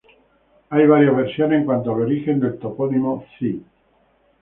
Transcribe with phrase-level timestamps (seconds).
[0.71, 3.61] Hay varias versiones en cuanto al origen del topónimo "Cid".